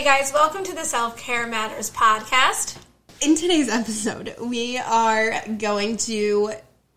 [0.00, 2.78] Hey guys, welcome to the Self Care Matters podcast.
[3.20, 6.52] In today's episode, we are going to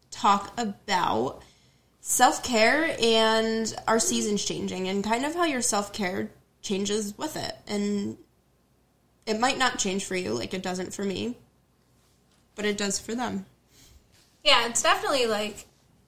[0.10, 1.44] talk about
[2.00, 6.32] self care and our seasons changing and kind of how your self care
[6.62, 7.58] changes with it.
[7.68, 8.16] And
[9.26, 11.36] it might not change for you like it doesn't for me,
[12.56, 13.46] but it does for them.
[14.46, 15.66] Yeah, it's definitely like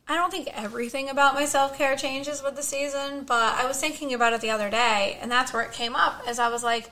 [0.08, 3.80] I don't think everything about my self care changes with the season, but I was
[3.80, 6.22] thinking about it the other day, and that's where it came up.
[6.28, 6.92] As I was like,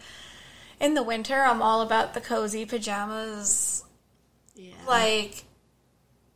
[0.80, 3.84] in the winter, I'm all about the cozy pajamas,
[4.56, 4.74] Yeah.
[4.88, 5.44] like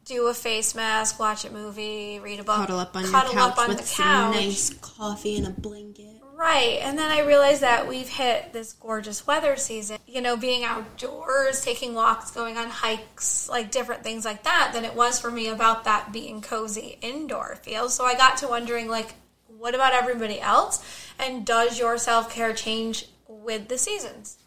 [0.06, 3.42] do a face mask, watch a movie, read a book, cuddle up on cuddle your
[3.42, 4.36] couch up on with the some couch.
[4.36, 6.17] nice coffee and a blanket.
[6.38, 6.78] Right.
[6.84, 9.98] And then I realized that we've hit this gorgeous weather season.
[10.06, 14.86] You know, being outdoors, taking walks, going on hikes, like different things like that, than
[14.86, 17.90] it was for me about that being cozy indoor feel.
[17.90, 19.16] So I got to wondering, like,
[19.48, 20.86] what about everybody else?
[21.18, 24.38] And does your self care change with the seasons?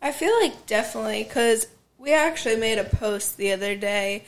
[0.00, 1.66] I feel like definitely because
[1.98, 4.24] we actually made a post the other day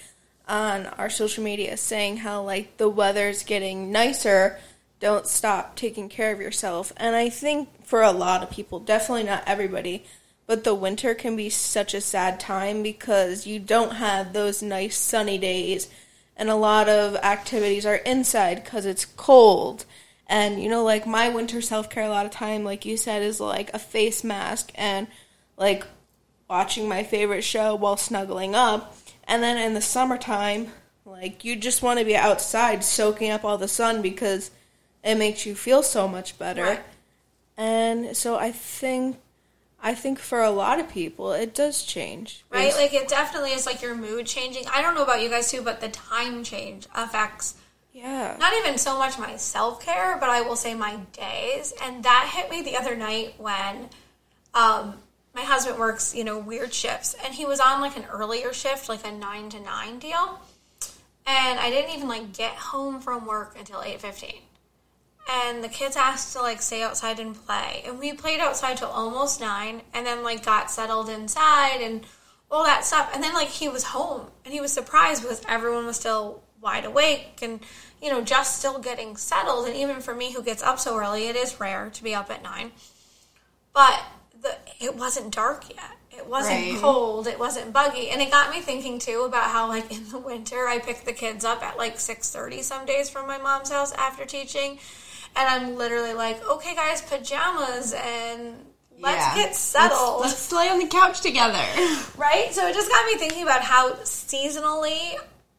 [0.47, 4.59] on our social media saying how like the weather's getting nicer.
[5.03, 6.93] Don't stop taking care of yourself.
[6.97, 10.05] And I think for a lot of people, definitely not everybody,
[10.47, 14.97] but the winter can be such a sad time because you don't have those nice
[14.97, 15.89] sunny days
[16.37, 19.87] and a lot of activities are inside because it's cold.
[20.29, 23.23] And you know, like my winter self care, a lot of time, like you said,
[23.23, 25.09] is like a face mask and
[25.57, 25.85] like
[26.49, 28.97] watching my favorite show while snuggling up.
[29.25, 30.69] And then in the summertime,
[31.05, 34.53] like you just want to be outside soaking up all the sun because
[35.05, 36.65] it makes you feel so much better.
[36.65, 36.83] Right.
[37.57, 39.19] And so I think
[39.83, 42.45] I think for a lot of people it does change.
[42.51, 42.73] Right?
[42.75, 44.65] Like, it definitely is like your mood changing.
[44.73, 47.55] I don't know about you guys too, but the time change affects
[47.93, 48.37] yeah.
[48.39, 51.75] not even so much my self care, but I will say my days.
[51.83, 53.89] And that hit me the other night when
[54.55, 54.95] um,
[55.35, 58.89] my husband works, you know, weird shifts, and he was on like an earlier shift,
[58.89, 60.41] like a nine to nine deal.
[61.27, 64.41] And I didn't even like get home from work until eight fifteen.
[65.31, 68.89] And the kids asked to like stay outside and play, and we played outside till
[68.89, 72.05] almost nine, and then like got settled inside and
[72.51, 73.11] all that stuff.
[73.15, 76.85] And then like he was home, and he was surprised because everyone was still wide
[76.85, 77.59] awake and
[78.01, 79.67] you know just still getting settled.
[79.67, 82.31] And even for me who gets up so early, it is rare to be up
[82.31, 82.73] at nine.
[83.73, 84.03] But
[84.41, 85.97] the, it wasn't dark yet.
[86.11, 86.79] It wasn't Right.
[86.79, 87.27] cold.
[87.27, 90.69] It wasn't buggy, and it got me thinking too about how, like in the winter,
[90.69, 93.93] I pick the kids up at like six thirty some days from my mom's house
[93.93, 94.79] after teaching,
[95.37, 98.55] and I'm literally like, "Okay, guys, pajamas, and
[98.99, 99.35] let's Yeah.
[99.35, 101.65] get settled." Let's, let's lay on the couch together.
[102.17, 102.49] right?
[102.53, 105.17] So it just got me thinking about how seasonally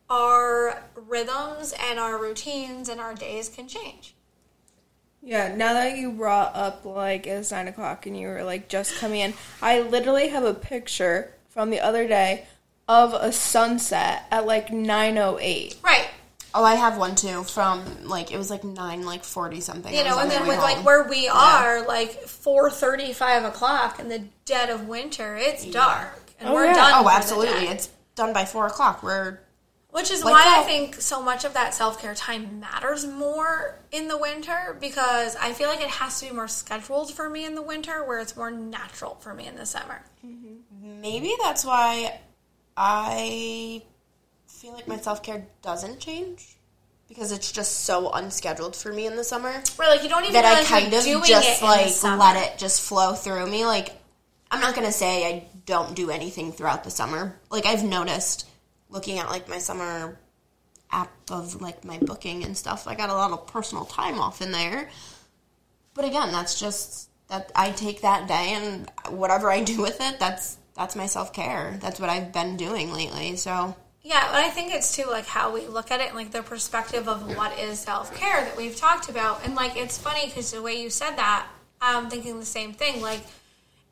[0.09, 4.15] our rhythms and our routines and our days can change.
[5.25, 8.95] Yeah, now that you brought up like it's nine o'clock and you were like just
[8.97, 12.45] coming in, I literally have a picture from the other day
[12.89, 15.77] of a sunset at like nine oh eight.
[15.81, 16.09] Right.
[16.55, 19.93] Oh, I have one too from like it was like nine, like forty something.
[19.93, 23.99] You know, and then way with like where we are, like four thirty, five o'clock
[23.99, 26.19] in the dead of winter, it's dark.
[26.39, 26.73] And Oh, we're yeah.
[26.73, 26.91] done.
[26.95, 27.53] Oh, for the absolutely.
[27.65, 27.67] day.
[27.69, 29.01] It's done by four o'clock.
[29.01, 29.39] We're
[29.89, 33.79] Which is Like why I think so much of that self care time matters more
[33.91, 37.45] in the winter because I feel like it has to be more scheduled for me
[37.45, 40.03] in the winter where it's more natural for me in the summer.
[40.25, 41.01] Mm-hmm.
[41.01, 42.19] maybe that's why
[42.77, 43.81] I
[44.63, 46.55] feel like my self care doesn't change
[47.09, 50.31] because it's just so unscheduled for me in the summer Where like you don't even
[50.33, 53.65] that I kind of just like let it just flow through me.
[53.65, 53.89] Like
[54.49, 57.37] I'm not gonna say I don't do anything throughout the summer.
[57.51, 58.47] Like I've noticed
[58.89, 60.17] looking at like my summer
[60.89, 62.87] app of like my booking and stuff.
[62.87, 64.89] I got a lot of personal time off in there.
[65.93, 70.19] But again, that's just that I take that day and whatever I do with it,
[70.19, 71.77] that's that's my self care.
[71.81, 73.35] That's what I've been doing lately.
[73.35, 76.31] So Yeah, but I think it's too like how we look at it, and, like
[76.31, 80.25] the perspective of what is self care that we've talked about, and like it's funny
[80.27, 81.47] because the way you said that,
[81.81, 83.01] I'm thinking the same thing.
[83.01, 83.21] Like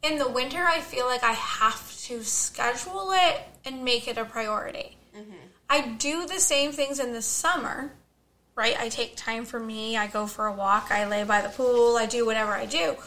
[0.03, 4.25] in the winter, I feel like I have to schedule it and make it a
[4.25, 4.97] priority.
[5.15, 5.31] Mm-hmm.
[5.69, 7.93] I do the same things in the summer,
[8.53, 8.77] right?
[8.77, 9.95] I take time for me.
[9.95, 10.91] I go for a walk.
[10.91, 11.95] I lay by the pool.
[11.95, 12.97] I do whatever I do,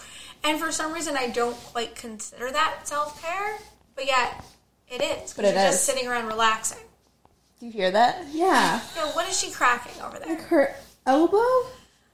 [0.42, 3.58] and for some reason, I don't quite consider that self care,
[3.94, 4.42] but yet
[4.88, 5.34] it is.
[5.34, 6.78] But it you're just sitting around relaxing.
[7.64, 8.26] Do you hear that?
[8.30, 8.78] Yeah.
[8.94, 10.36] Yo, what is she cracking over there?
[10.36, 10.74] Her
[11.06, 11.38] elbow?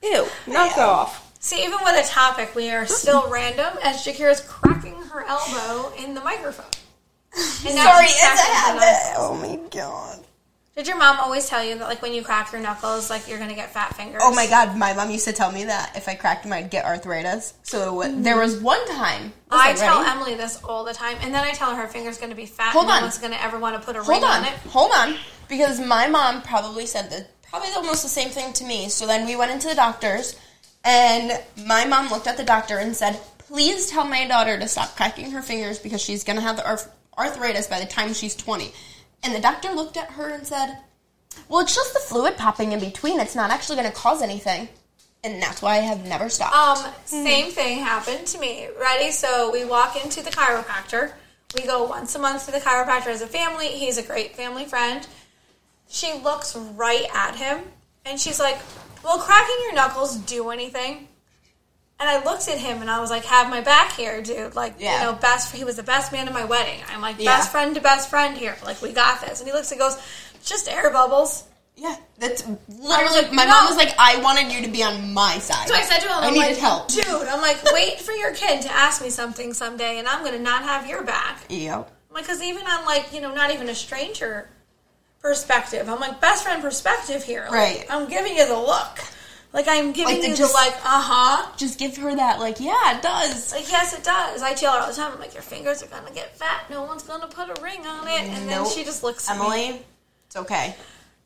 [0.01, 0.25] Ew.
[0.47, 1.37] Knock off.
[1.41, 6.15] See, even with a topic, we are still random as Jakira's cracking her elbow in
[6.15, 6.71] the microphone.
[7.67, 9.17] And now Sorry, she's it's a habit.
[9.17, 10.21] Oh my god.
[10.77, 13.39] Did your mom always tell you that, like, when you crack your knuckles, like, you're
[13.41, 14.23] gonna get fat fingers?
[14.25, 16.71] Oh my god, my mom used to tell me that if I cracked them, I'd
[16.71, 17.55] get arthritis.
[17.65, 19.33] So there was one time.
[19.51, 20.11] I tell ready?
[20.11, 22.73] Emily this all the time, and then I tell her her finger's gonna be fat,
[22.73, 23.03] Hold and no on.
[23.03, 24.53] one's gonna ever want to put a Hold ring on, on it.
[24.71, 25.17] hold on,
[25.49, 28.89] because my mom probably said the probably almost the same thing to me.
[28.89, 30.37] So then we went into the doctors,
[30.85, 31.33] and
[31.67, 35.33] my mom looked at the doctor and said, "Please tell my daughter to stop cracking
[35.33, 36.89] her fingers because she's gonna have the arth-
[37.19, 38.73] arthritis by the time she's 20."
[39.23, 40.79] And the doctor looked at her and said,
[41.49, 43.21] "Well, it's just the fluid popping in between.
[43.21, 44.69] It's not actually gonna cause anything."
[45.23, 46.57] And that's why I have never stopped.
[46.57, 48.69] Um, same thing happened to me.
[48.81, 49.11] Ready?
[49.11, 51.13] So we walk into the chiropractor.
[51.55, 53.69] We go once a month to the chiropractor as a family.
[53.69, 55.07] He's a great family friend.
[55.89, 57.65] She looks right at him
[58.07, 58.59] and she's like,
[59.03, 61.09] Will cracking your knuckles do anything?
[62.01, 64.55] And I looked at him and I was like, Have my back here, dude.
[64.57, 65.01] Like, Yeah.
[65.01, 66.81] you know, best he was the best man at my wedding.
[66.91, 67.37] I'm like, Yeah.
[67.37, 68.57] best friend to best friend here.
[68.65, 69.41] Like, we got this.
[69.41, 69.97] And he looks and goes,
[70.45, 71.45] Just air bubbles.
[71.77, 73.23] Yeah, that's literally.
[73.23, 73.51] like, my no.
[73.53, 76.09] mom was like, "I wanted you to be on my side." So I said to
[76.09, 76.89] him, I I'm needed like, help.
[76.89, 80.39] dude, I'm like, wait for your kid to ask me something someday, and I'm gonna
[80.41, 81.39] not have your back.
[81.49, 81.91] Yep.
[82.15, 84.51] Because even on like, you know, not even a stranger
[85.23, 87.45] perspective, I'm like best friend perspective here.
[87.45, 87.87] Like, Right.
[87.89, 88.99] I'm giving you the look.
[89.53, 91.51] Like I'm giving Like you just- the like, uh huh.
[91.57, 93.53] Just give her that, like, yeah, it does.
[93.53, 94.43] Like yes, it does.
[94.43, 95.13] I tell her all the time.
[95.13, 96.65] I'm like, your fingers are gonna get fat.
[96.71, 98.23] No one's gonna put a ring on it.
[98.23, 99.45] And then she just looks at me.
[99.45, 99.83] Emily,
[100.27, 100.75] it's okay.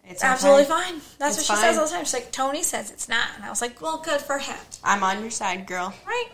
[0.06, 0.70] It's Absolutely okay.
[0.70, 0.94] fine.
[1.18, 1.70] That's It's what she fine.
[1.72, 2.04] says all the time.
[2.04, 3.26] She's like, Tony says it's not.
[3.36, 4.56] And I was like, well, good for him.
[4.82, 5.94] I'm on your side, girl.
[6.06, 6.28] Right.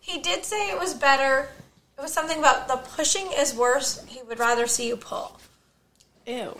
[0.00, 1.48] He did say it was better.
[1.98, 4.04] It was something about the pushing is worse.
[4.06, 5.40] He would rather see you pull.
[6.26, 6.56] Ew.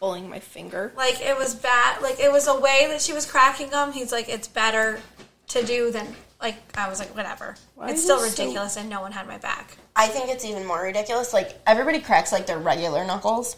[0.00, 0.92] I'm not pulling my finger.
[0.96, 2.02] Like it was bad.
[2.02, 3.92] Like it was a way that she was cracking them.
[3.92, 5.00] He's like, it's better
[5.48, 6.06] to do than
[6.40, 6.56] like.
[6.76, 7.54] I was like, whatever.
[7.74, 9.76] Why it's still this so- ridiculous, and no one had my back.
[9.96, 11.34] I think it's even more ridiculous.
[11.34, 13.56] Like, everybody cracks, like, their regular knuckles.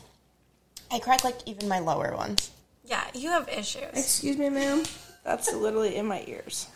[0.90, 2.50] I crack, like, even my lower ones.
[2.84, 3.84] Yeah, you have issues.
[3.92, 4.82] Excuse me, ma'am.
[5.24, 6.66] That's literally in my ears.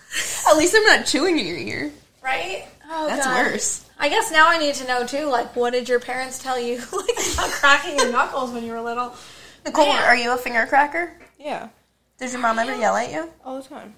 [0.49, 1.91] At least I'm not chewing in your ear.
[2.23, 2.67] Right?
[2.89, 3.45] Oh, That's God.
[3.45, 3.89] worse.
[3.99, 5.25] I guess now I need to know too.
[5.27, 8.81] Like, what did your parents tell you like about cracking your knuckles when you were
[8.83, 9.15] little?
[9.67, 10.03] Nicole, Man.
[10.05, 11.13] are you a finger cracker?
[11.39, 11.69] Yeah.
[12.19, 13.31] Did your mom ever yell at you?
[13.45, 13.95] All the time.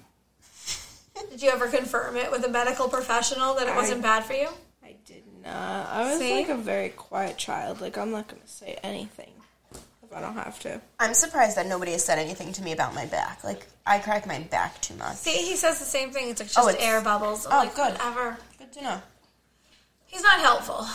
[1.29, 4.49] Did you ever confirm it with a medical professional that it wasn't bad for you?
[4.83, 5.89] I did not.
[5.89, 6.33] I was See?
[6.33, 7.81] like a very quiet child.
[7.81, 9.31] Like, I'm not going to say anything
[9.73, 10.81] if I don't have to.
[10.99, 13.43] I'm surprised that nobody has said anything to me about my back.
[13.43, 15.17] Like, I crack my back too much.
[15.17, 16.29] See, he says the same thing.
[16.29, 17.45] It's like just Oh, it's- air bubbles.
[17.45, 17.91] I'm oh, like, good.
[17.93, 18.37] whatever.
[18.57, 19.01] Good to know.
[20.07, 20.85] He's not helpful.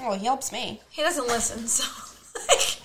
[0.00, 0.80] Oh, he helps me.
[0.90, 1.84] He doesn't listen, so
[2.48, 2.77] like,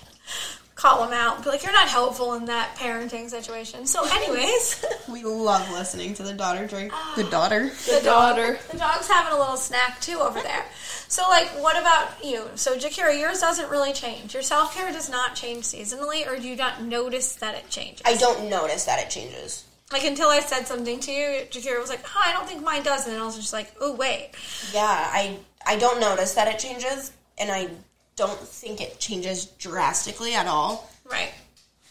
[0.84, 1.42] call them out.
[1.42, 3.86] Be like, you're not helpful in that parenting situation.
[3.86, 6.92] So, anyways, We love listening to the daughter drink.
[7.16, 7.30] The ah.
[7.30, 7.70] daughter?
[7.86, 8.58] The daughter.
[8.70, 10.66] the dog's having a little snack too over there.
[11.08, 12.50] So, like, what about you?
[12.56, 14.34] So, Jakira, yours doesn't really change.
[14.34, 18.02] Your self care does not change seasonally, or do you not notice that it changes?
[18.04, 19.64] I don't notice that it changes.
[19.90, 22.82] Like until I said something to you, Jakira was like, "Oh, I don't think mine
[22.82, 24.30] does," and I was just like, "Oh, wait."
[24.72, 27.68] Yeah, I I don't notice that it changes, and I
[28.16, 30.90] don't think it changes drastically at all.
[31.10, 31.32] Right.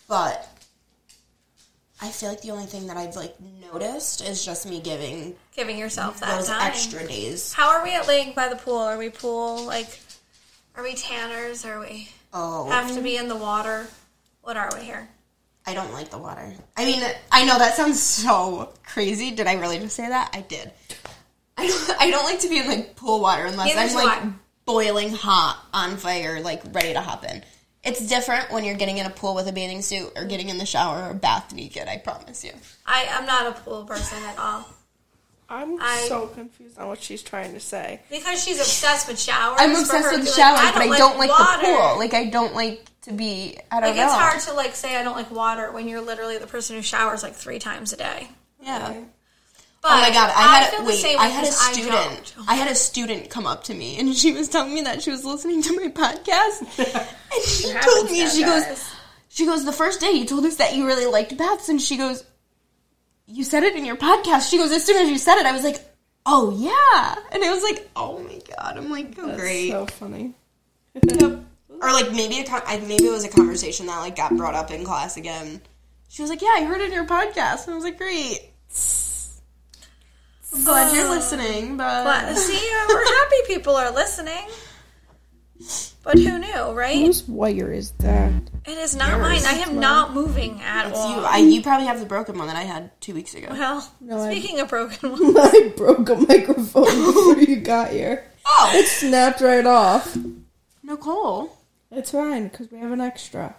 [0.07, 0.47] But
[2.01, 3.35] I feel like the only thing that I've like
[3.71, 6.61] noticed is just me giving Giving yourself that those time.
[6.67, 7.53] extra days.
[7.53, 8.77] How are we at Lake by the pool?
[8.77, 9.99] Are we pool like?
[10.75, 11.65] Are we tanners?
[11.65, 13.87] Are we Oh, have to be in the water?
[14.41, 15.07] What are we here?
[15.65, 16.51] I don't like the water.
[16.75, 17.01] I mean,
[17.31, 19.31] I know that sounds so crazy.
[19.31, 20.31] Did I really just say that?
[20.33, 20.71] I did.
[21.55, 24.23] I don't, I don't like to be in like pool water unless Neither I'm like.
[24.65, 27.43] Boiling hot on fire, like ready to hop in.
[27.83, 30.57] It's different when you're getting in a pool with a bathing suit or getting in
[30.57, 31.87] the shower or bath naked.
[31.87, 32.53] I promise you.
[32.85, 34.65] I I'm not a pool person at all
[35.49, 37.99] I'm I- so confused on what she's trying to say.
[38.09, 39.57] because she's obsessed with showers.
[39.59, 41.59] I'm obsessed with showers, like, but I don't like water.
[41.61, 41.99] the pool.
[41.99, 43.57] Like I don't like to be.
[43.69, 44.05] I don't Like know.
[44.05, 46.81] it's hard to like say I don't like water when you're literally the person who
[46.81, 48.29] showers like three times a day.
[48.61, 48.93] Yeah.
[49.83, 50.31] But oh my god!
[50.33, 51.03] I had the wait.
[51.19, 52.33] I had a I student.
[52.37, 52.47] don't.
[52.47, 55.11] I, had a student come up to me, and she was telling me that she
[55.11, 58.63] was listening to my podcast, and she told me she goes,
[59.27, 61.97] she goes the first day you told us that you really liked baths, and she
[61.97, 62.23] goes,
[63.27, 64.49] you said it in your podcast.
[64.49, 65.81] She goes as soon as you said it, I was like,
[66.25, 69.71] oh yeah, and it was like, oh my god, I'm like, oh, great.
[69.71, 70.33] So funny.
[71.83, 74.71] or like maybe a con- maybe it was a conversation that like got brought up
[74.71, 75.59] in class again.
[76.07, 78.39] She was like, "Yeah, I heard it in your podcast," and I was like, "Great."
[80.53, 84.47] I'm glad you're listening, but, But see, uh, we're happy people are listening.
[86.03, 86.97] But who knew, right?
[86.97, 88.33] Whose wire is that?
[88.65, 89.41] It is not mine.
[89.45, 91.15] I am not moving at it's all.
[91.21, 91.25] you.
[91.25, 93.47] I, you probably have the broken one that I had two weeks ago.
[93.51, 98.25] well, I- speaking of broken ones, I broke a microphone before you got here.
[98.45, 100.17] Oh, It snapped right off.
[100.83, 101.55] Nicole,
[101.91, 103.55] It's fine because we have an extra.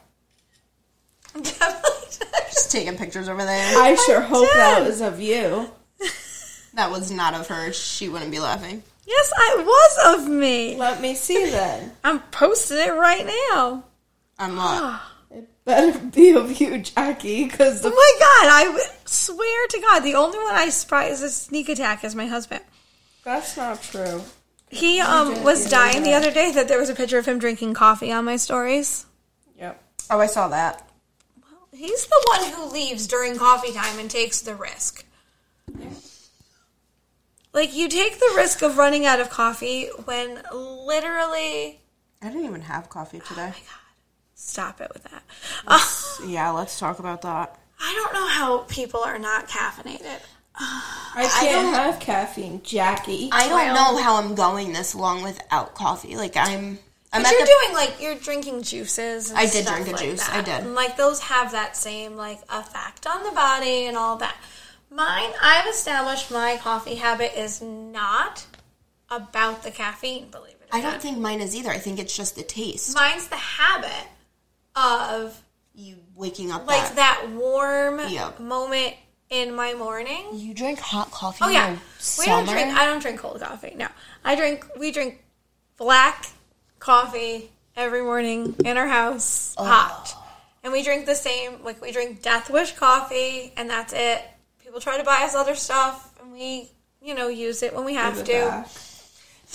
[1.35, 2.27] Definitely.
[2.51, 3.79] just taking pictures over there.
[3.83, 5.71] I sure hope that was of you.
[6.75, 7.73] That was not of her.
[7.73, 8.83] She wouldn't be laughing.
[9.07, 10.76] yes, I was of me.
[10.76, 11.93] Let me see then.
[12.02, 13.85] I'm posting it right now.
[14.38, 15.00] I'm not.
[15.31, 18.52] It better be of you, Jackie, because Oh my god!
[18.52, 22.26] I w- swear to God, the only one I surprised a sneak attack is my
[22.26, 22.62] husband.
[23.25, 24.23] that's not true.
[24.71, 27.75] He um was dying the other day that there was a picture of him drinking
[27.75, 29.07] coffee on my stories.
[29.59, 29.81] Yep.
[30.11, 30.88] Oh, I saw that.
[31.73, 35.04] He's the one who leaves during coffee time and takes the risk.
[37.55, 41.81] Like you take the risk of running out of coffee when literally
[42.21, 43.35] I didn't even have coffee today.
[43.37, 43.81] Oh my god.
[44.35, 45.23] Stop it with that.
[45.67, 45.81] Uh,
[46.27, 47.59] Yeah, let's talk about that.
[47.81, 50.21] I don't know how people are not caffeinated.
[50.57, 53.29] I can't have caffeine, Jackie.
[53.33, 56.17] I don't know how I'm going this long without coffee.
[56.17, 56.79] Like I'm,
[57.13, 59.31] I'm But you're the doing like you're drinking juices.
[59.31, 60.37] And I did drink a like juice, that.
[60.37, 60.67] I did.
[60.67, 64.37] And, like those have that same like effect on the body and all that.
[64.95, 68.47] Mine, I've established my coffee habit is not
[69.11, 70.29] about the caffeine.
[70.31, 70.69] Believe it.
[70.73, 71.71] Or I don't think mine is either.
[71.71, 72.95] I think it's just the taste.
[72.95, 74.09] mine's the habit
[74.77, 75.43] of
[75.75, 76.97] You waking up like that.
[76.97, 78.39] that warm Yep.
[78.39, 78.95] moment
[79.31, 80.27] in my morning.
[80.33, 81.39] You drink hot coffee.
[81.43, 81.81] Oh yeah, in the
[82.21, 82.77] we don't drink.
[82.77, 83.75] I don't drink cold coffee.
[83.77, 83.89] No,
[84.25, 84.65] I drink.
[84.79, 85.25] We drink
[85.77, 86.29] black
[86.79, 90.15] coffee every morning in our house, hot,
[90.63, 91.65] and we drink the same.
[91.65, 94.23] Like we drink Death Wish coffee, and that's it.
[94.75, 96.69] People try to buy us other stuff, and we,
[97.00, 98.64] you know, use it when we have to.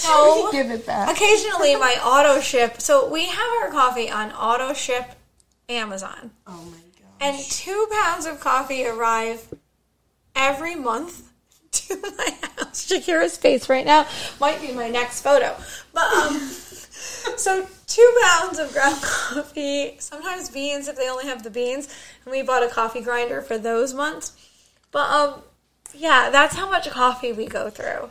[0.05, 1.13] No, Give it back.
[1.13, 2.79] occasionally my auto ship.
[2.79, 5.03] So we have our coffee on auto ship
[5.67, 6.31] Amazon.
[6.47, 7.11] Oh my god.
[7.19, 9.45] And two pounds of coffee arrive
[10.38, 11.29] every month
[11.73, 12.89] to my house.
[12.89, 14.07] Jakira's face right now
[14.39, 15.53] might be my next photo.
[15.93, 21.49] But um so two pounds of ground coffee, sometimes beans if they only have the
[21.49, 21.93] beans.
[22.23, 24.45] And we bought a coffee grinder for those months.
[24.91, 25.41] But um
[25.93, 28.10] yeah, that's how much coffee we go through.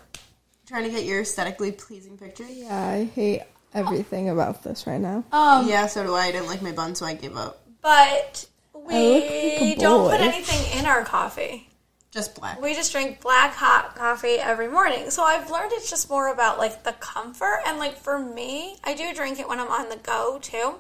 [0.66, 2.44] Trying to get your aesthetically pleasing picture.
[2.48, 3.42] Yeah, I hate
[3.74, 5.24] everything about this right now.
[5.32, 6.26] Um Yeah, so do I.
[6.26, 7.60] I didn't like my bun, so I gave up.
[7.82, 11.68] but we like don't put anything in our coffee.
[12.10, 12.60] Just black.
[12.62, 15.10] We just drink black hot coffee every morning.
[15.10, 18.94] So I've learned it's just more about like the comfort and like for me, I
[18.94, 20.76] do drink it when I'm on the go too.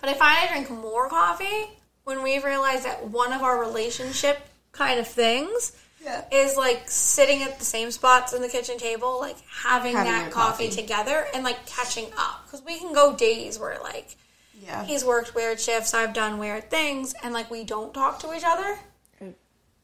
[0.00, 4.40] But I find I drink more coffee when we realize that one of our relationship
[4.72, 6.24] kind of things Yeah.
[6.32, 10.30] is like sitting at the same spots in the kitchen table, like having, Having that
[10.32, 10.80] coffee, coffee.
[10.82, 12.44] together and like catching up.
[12.44, 14.16] Because we can go days where like
[14.60, 14.84] Yeah.
[14.84, 18.44] he's worked weird shifts, I've done weird things, and like we don't talk to each
[18.44, 18.78] other.
[19.20, 19.34] Mm.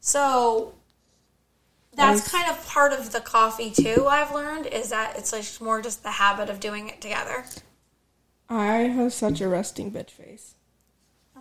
[0.01, 0.75] So
[1.95, 4.07] that's kind of part of the coffee too.
[4.09, 7.45] I've learned is that it's like more just the habit of doing it together.
[8.49, 10.55] I have such a resting bitch face.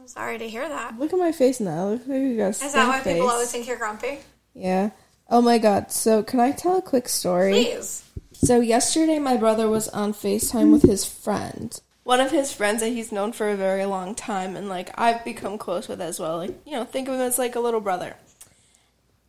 [0.08, 0.98] I'm sorry to hear that.
[0.98, 1.90] Look at my face now.
[1.90, 3.16] Look like you got Is that why face.
[3.16, 4.20] people always think you're grumpy?
[4.54, 4.92] Yeah.
[5.30, 5.92] Oh my god.
[5.92, 7.52] So, can I tell a quick story?
[7.52, 8.06] Please.
[8.32, 11.78] So yesterday, my brother was on FaceTime with his friend.
[12.06, 15.26] One of his friends that he's known for a very long time, and like I've
[15.26, 16.38] become close with as well.
[16.38, 18.16] Like you know, think of him as like a little brother.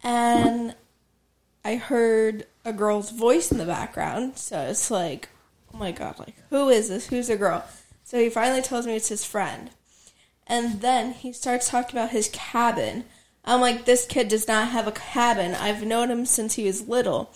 [0.04, 0.76] And
[1.64, 5.28] I heard a girl's voice in the background, so it's like,
[5.74, 7.08] oh my god, like who is this?
[7.08, 7.64] Who's the girl?
[8.04, 9.70] So he finally tells me it's his friend,
[10.48, 13.04] and then he starts talking about his cabin.
[13.44, 15.54] I'm like, this kid does not have a cabin.
[15.54, 17.30] I've known him since he was little.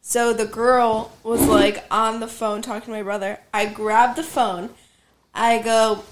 [0.00, 3.40] So the girl was like on the phone talking to my brother.
[3.52, 4.70] I grabbed the phone.
[5.34, 6.04] I go,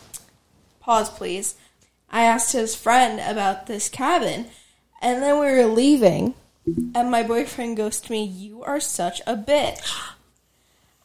[0.81, 1.55] pause please.
[2.11, 4.47] I asked his friend about this cabin.
[5.01, 6.35] And then we were leaving.
[6.95, 9.89] And my boyfriend goes to me, You are such a bitch.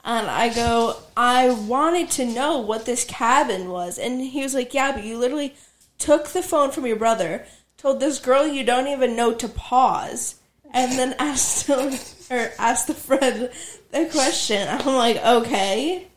[0.03, 3.99] And I go, I wanted to know what this cabin was.
[3.99, 5.55] And he was like, Yeah, but you literally
[5.97, 7.45] took the phone from your brother,
[7.77, 10.35] told this girl you don't even know to pause,
[10.73, 11.93] and then asked him
[12.29, 13.49] or asked the friend
[13.91, 14.67] the question.
[14.67, 16.07] I'm like, okay.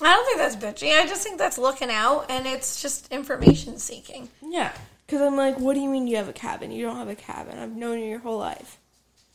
[0.00, 0.96] I don't think that's bitchy.
[0.96, 4.28] I just think that's looking out and it's just information seeking.
[4.40, 4.72] Yeah.
[5.06, 6.70] Because I'm like, what do you mean you have a cabin?
[6.70, 7.58] You don't have a cabin.
[7.58, 8.78] I've known you your whole life.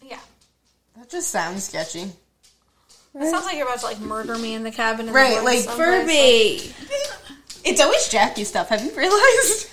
[0.01, 0.19] Yeah.
[0.95, 2.11] That just sounds sketchy.
[3.15, 5.07] It sounds like you're about to like murder me in the cabin.
[5.07, 6.71] In Right, the like, woods someplace.
[6.73, 7.69] Furby!
[7.69, 8.69] It's always Jackie stuff.
[8.69, 9.69] Have you realized?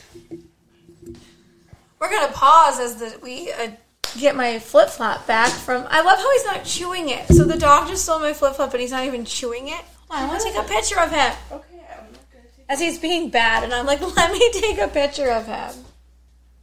[1.98, 3.70] We're gonna pause as the we uh,
[4.18, 5.86] get my flip flop back from.
[5.88, 7.26] I love how he's not chewing it.
[7.28, 9.84] So the dog just stole my flip flop, and he's not even chewing it.
[10.08, 12.80] Hold I want to take a picture of him Okay, I'm not gonna take as
[12.80, 15.84] he's being bad, and I'm like, let me take a picture of him.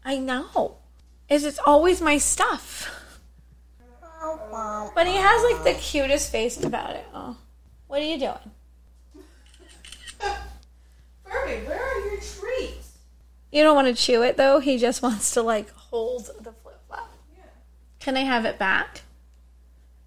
[0.04, 0.78] I know,
[1.30, 2.97] is it's always my stuff.
[4.96, 7.06] But he has like the cutest face about it.
[7.14, 7.38] Oh,
[7.88, 8.52] what are you doing?
[11.24, 12.98] Furby, where are your treats?
[13.52, 14.60] You don't want to chew it though.
[14.60, 17.12] He just wants to like hold the flip flop.
[18.00, 19.02] Can I have it back?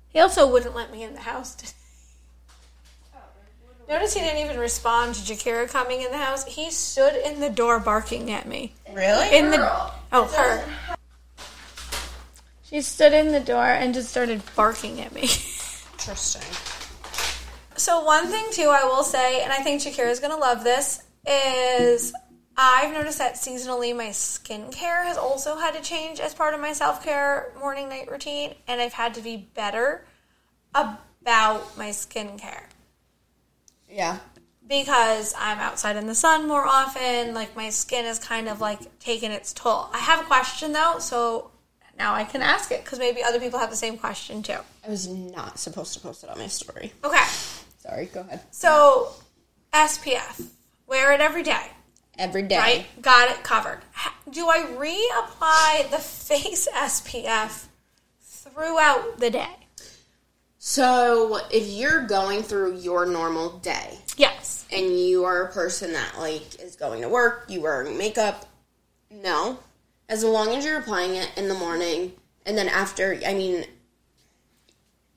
[0.08, 1.54] He also wouldn't let me in the house.
[1.54, 1.72] today.
[3.14, 3.18] Oh,
[3.88, 6.44] Notice he didn't even respond to Jakira coming in the house.
[6.44, 8.74] He stood in the door barking at me.
[8.92, 9.36] Really?
[9.36, 9.70] In the
[10.12, 10.96] oh her.
[12.70, 15.22] She stood in the door and just started barking at me.
[15.92, 16.42] Interesting.
[17.76, 22.12] So one thing too, I will say, and I think Jakira's gonna love this, is
[22.56, 26.72] I've noticed that seasonally my skincare has also had to change as part of my
[26.72, 30.06] self care morning night routine, and I've had to be better
[30.74, 32.66] about my skincare
[33.88, 34.18] Yeah.
[34.64, 37.34] because I'm outside in the sun more often.
[37.34, 39.88] Like my skin is kind of like taking its toll.
[39.92, 41.50] I have a question though, so
[42.00, 44.57] now I can ask it because maybe other people have the same question too.
[44.87, 46.92] I was not supposed to post it on my story.
[47.04, 47.23] Okay,
[47.78, 48.40] Sorry, go ahead.
[48.50, 49.12] so
[49.75, 50.47] SPF,
[50.87, 51.66] wear it every day.
[52.19, 52.59] Every day.
[52.59, 52.87] Right?
[53.02, 53.80] Got it covered.
[54.30, 57.66] Do I reapply the face SPF
[58.22, 59.57] throughout the day?
[60.59, 64.66] So, if you're going through your normal day Yes.
[64.70, 68.46] and you are a person that like is going to work, you wearing makeup,
[69.11, 69.59] no.
[70.11, 72.12] As long as you're applying it in the morning
[72.44, 73.64] and then after, I mean,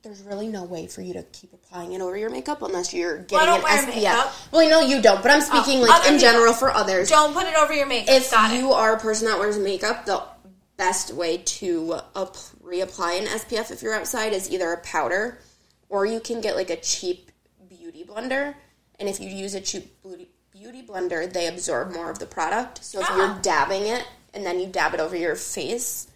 [0.04, 3.18] there's really no way for you to keep applying it over your makeup unless you're
[3.20, 3.96] getting I don't an wear SPF.
[3.96, 4.34] makeup.
[4.52, 5.22] Well, no, you don't.
[5.24, 7.10] But I'm speaking Oh, like in general for others.
[7.10, 8.14] Don't put it over your makeup.
[8.14, 8.76] if Got you it.
[8.76, 10.22] are a person that wears makeup, the
[10.78, 15.40] best way to up, reapply an SPF if you're outside is either a powder
[15.90, 17.32] or you can get like a cheap
[17.70, 18.54] beauty blender.
[19.00, 22.84] And if you use a cheap beauty, beauty blender, they absorb more of the product.
[22.84, 23.16] So if Ah.
[23.18, 26.08] you're dabbing it and then you dab it over your face,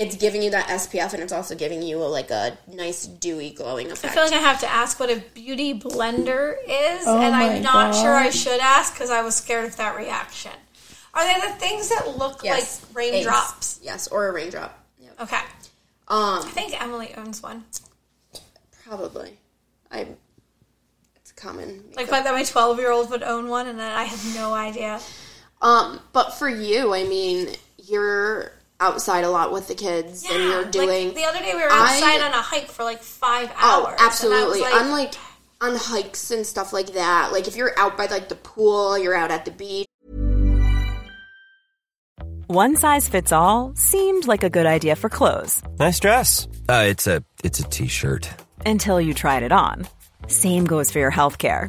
[0.00, 3.90] it's giving you that SPF and it's also giving you like a nice dewy glowing
[3.90, 4.12] effect.
[4.12, 7.62] I feel like I have to ask what a beauty blender is, Oh and I'm
[7.62, 8.02] not God.
[8.02, 10.52] sure I should ask because I was scared of that reaction.
[11.12, 13.76] Are they the things that look yes, like raindrops?
[13.76, 13.80] Eggs.
[13.84, 14.78] Yes, or a raindrop.
[15.00, 15.20] Yep.
[15.20, 15.40] Okay.
[16.08, 17.64] Um, I think Emily owns one.
[18.84, 19.36] Probably.
[19.90, 20.06] I.
[21.16, 21.84] It's common.
[21.94, 24.54] Like my, that my 12 year old would own one, and then I have no
[24.54, 25.00] idea.
[25.62, 27.48] Um, but for you, I mean,
[27.86, 31.14] you're outside a lot with the kids, and you're like, doing.
[31.14, 33.88] the other day we were I- outside on a hike for like five hours.
[33.92, 34.60] and I was absolutely.
[34.62, 35.14] like, Unlike
[35.60, 37.32] on hikes and stuff like that.
[37.32, 39.86] Like if you're out by like the pool, you're out at the beach.
[42.46, 46.48] One size fits all seemed like a good idea for clothes Nice dress.
[46.68, 48.28] Uh, it's a it's a t-shirt.
[48.66, 49.86] until you tried it on.
[50.26, 51.68] Same goes for your healthcare.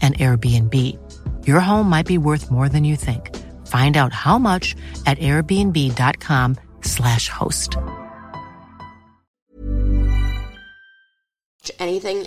[0.00, 0.96] an Airbnb.
[1.46, 3.36] Your home might be worth more than you think.
[3.66, 7.76] Find out how much at airbnb.com/slash host.
[11.78, 12.26] Anything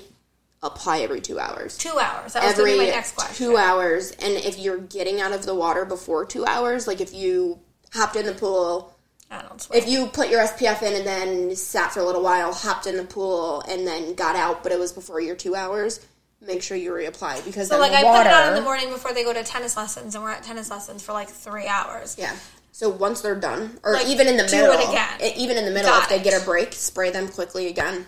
[0.64, 1.78] apply every two hours.
[1.78, 2.34] Two hours.
[2.34, 3.48] That was going every be my next question.
[3.48, 4.12] two hours.
[4.12, 7.60] And if you're getting out of the water before two hours, like if you
[7.94, 8.96] hopped in the pool,
[9.30, 9.78] I don't swear.
[9.78, 12.98] if you put your SPF in and then sat for a little while, hopped in
[12.98, 16.00] the pool, and then got out, but it was before your two hours,
[16.46, 18.24] make sure you reapply because so then like I water.
[18.24, 20.44] put it on in the morning before they go to tennis lessons, and we're at
[20.44, 22.16] tennis lessons for like three hours.
[22.18, 22.36] Yeah.
[22.72, 25.34] So once they're done, or Like, even in the do middle, it again.
[25.38, 26.24] even in the middle, Got if they it.
[26.24, 28.08] get a break, spray them quickly again.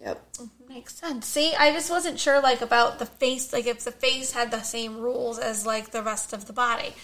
[0.00, 0.28] Yep.
[0.68, 1.26] Makes sense.
[1.26, 4.62] See, I just wasn't sure like about the face, like if the face had the
[4.62, 6.94] same rules as like the rest of the body.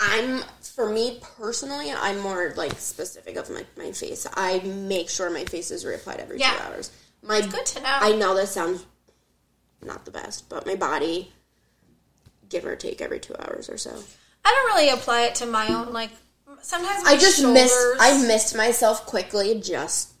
[0.00, 0.40] I'm
[0.74, 4.26] for me personally, I'm more like specific of my, my face.
[4.34, 6.54] I make sure my face is reapplied every Yeah.
[6.56, 6.90] two hours.
[7.22, 7.88] My good to know.
[8.00, 8.84] I know this sounds
[9.82, 11.32] not the best, but my body,
[12.48, 13.90] give or take, every two hours or so.
[14.44, 16.10] I don't really apply it to my own like.
[16.62, 17.96] Sometimes I just shoulders, missed.
[18.00, 20.12] I missed myself quickly just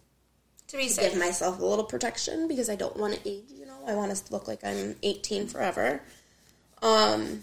[0.68, 1.10] to be to safe.
[1.12, 3.44] give myself a little protection because I don't want to age.
[3.54, 6.00] You know, I want to look like I'm 18 forever.
[6.82, 7.42] Um,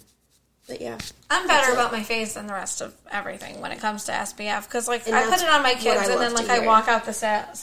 [0.68, 0.98] but yeah,
[1.30, 4.66] I'm better about my face than the rest of everything when it comes to SPF
[4.66, 7.06] because like And I put it on my kids and then like I walk out
[7.06, 7.14] the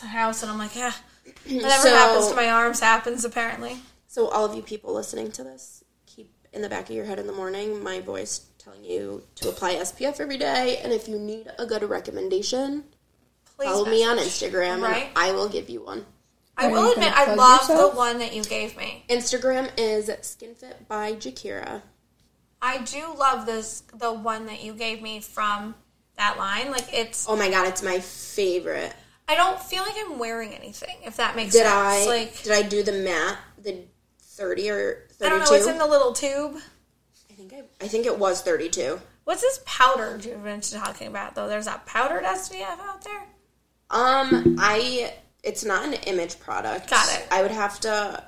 [0.07, 0.93] house and I'm like, yeah,
[1.49, 3.77] whatever So- happens to my arms happens apparently.
[4.15, 7.19] So, all of you people listening to this, keep in the back of your head
[7.19, 10.77] in the morning my voice telling you to apply SPF every day.
[10.85, 12.85] And if you need a good recommendation,
[13.57, 14.19] Please follow me on.
[14.19, 15.07] Instagram Right.
[15.09, 16.07] and I will give you one.
[16.57, 17.91] I will admit I love yourself?
[17.91, 19.05] the one that you gave me.
[19.11, 21.83] Instagram is SkinFit by Jakira.
[22.63, 25.75] I do love this the one that you gave me from
[26.19, 26.71] that line.
[26.71, 28.95] Like it's Oh my god, it's my favorite.
[29.27, 31.75] I don't feel like I'm wearing anything, if that makes Did sense.
[31.75, 33.83] I like did I do the matte the
[34.35, 35.25] 30 or 32?
[35.25, 36.57] I don't know, it's in the little tube.
[37.31, 39.01] I think I, I think it was 32.
[39.25, 41.49] What's this powder you've been talking about though?
[41.49, 43.23] There's that powdered SPF out there?
[43.91, 46.91] Um, I it's not an image product.
[46.91, 47.27] Got it.
[47.31, 48.23] I would have to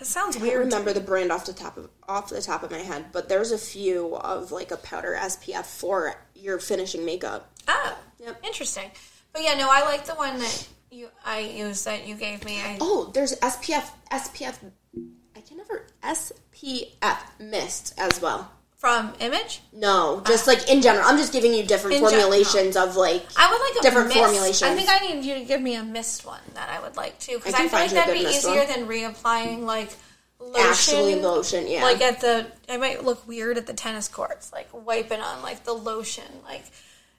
[0.00, 0.60] It sounds I don't weird.
[0.66, 3.52] remember the brand off the top of off the top of my head, but there's
[3.52, 7.50] a few of like a powder SPF for your finishing makeup.
[7.68, 8.44] Oh, Yep.
[8.44, 8.90] interesting.
[9.32, 12.60] But yeah, no, I like the one that you I used that you gave me.
[12.60, 14.56] I Oh, there's SPF SPF.
[15.36, 18.50] I can never SPF mist as well.
[18.76, 19.60] from Image.
[19.72, 21.04] No, just like in general.
[21.06, 24.08] I'm just giving you different In gen- formulations of like I would like a different
[24.08, 24.18] mist.
[24.18, 24.62] formulations.
[24.62, 27.18] I think I need you to give me a mist one that I would like
[27.18, 28.66] too, because I I, feel like find that'd be easier one.
[28.68, 29.90] than reapplying like
[30.38, 30.66] lotion.
[30.70, 31.82] Actually lotion, yeah.
[31.82, 35.64] Like at the, I might look weird at the tennis courts, like wiping on like
[35.64, 36.24] the lotion.
[36.44, 36.64] Like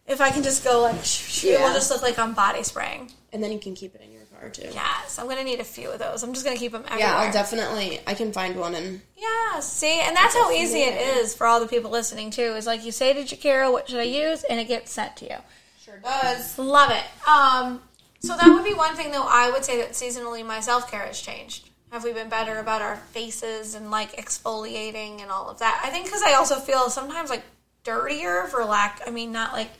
[0.08, 2.64] if I can just go like, sh- sh- it will just look like I'm body
[2.64, 3.12] spraying.
[3.34, 4.70] And then you can keep it in your car too.
[4.74, 6.24] Yes, I'm gonna need a few of those.
[6.24, 7.08] I'm just gonna keep them everywhere.
[7.08, 8.00] Yeah, I'll definitely.
[8.06, 11.60] I can find one and Yeah, see, and that's how easy it is for all
[11.60, 12.42] the people listening too.
[12.56, 15.26] Is like you say to Jakira, "What should I use?" and it gets sent to
[15.26, 15.38] you.
[15.84, 16.58] sure does.
[16.60, 17.28] Love it.
[17.28, 17.82] Um,
[18.20, 19.26] so that would be one thing, though.
[19.28, 21.70] I would say that seasonally, my self care has changed.
[21.92, 25.82] Have we been better about our faces and like exfoliating and all of that?
[25.84, 27.44] I think because I also feel sometimes like
[27.84, 29.02] dirtier for lack.
[29.06, 29.72] I mean, not like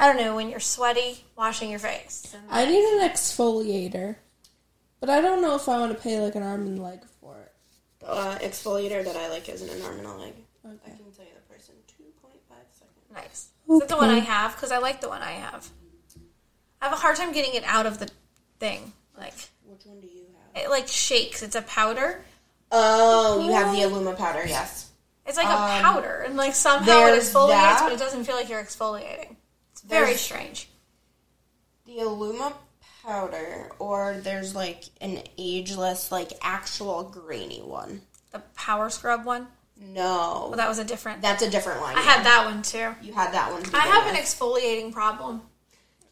[0.00, 2.34] I don't know when you're sweaty, washing your face.
[2.50, 4.16] I need an exfoliator,
[4.98, 7.36] but I don't know if I want to pay like an arm and leg for
[7.36, 7.52] it.
[7.98, 10.32] The uh, exfoliator that I like isn't an arm and a leg.
[10.64, 10.74] Okay.
[10.86, 13.12] I can tell you the price in two point five seconds.
[13.14, 13.50] nice.
[13.68, 14.56] Is that the one I have?
[14.56, 15.68] Because I like the one I have.
[16.80, 18.08] I have a hard time getting it out of the
[18.58, 18.92] thing.
[19.18, 19.34] Like
[19.66, 20.64] Which one do you have?
[20.64, 21.42] it like shakes.
[21.42, 22.24] It's a powder.
[22.72, 24.44] Oh, you have the Iluma powder.
[24.46, 24.90] Yes.
[25.26, 27.80] It's like a powder, and like somehow it there's exfoliates, that.
[27.82, 29.36] but it doesn't feel like you're exfoliating.
[29.82, 30.68] It's very There's- strange.
[31.86, 32.52] The Iluma
[33.02, 38.02] powder, or there's like an ageless, like actual grainy one.
[38.32, 39.48] The power scrub one.
[39.82, 41.22] No, Well, that was a different.
[41.22, 41.96] that's a different line.
[41.96, 42.94] I had that one too.
[43.02, 43.62] You had that one.
[43.62, 45.40] to I begin have an exfoliating problem.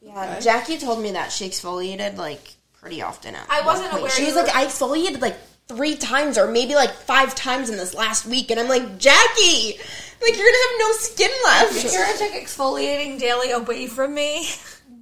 [0.01, 3.35] Yeah, Jackie told me that she exfoliated like pretty often.
[3.35, 4.01] At I wasn't point.
[4.01, 5.37] aware She you was like, were- I exfoliated like
[5.69, 9.79] three times, or maybe like five times in this last week, and I'm like, Jackie,
[10.23, 11.91] like you're gonna have no skin left.
[11.91, 14.49] Kara took exfoliating daily away from me,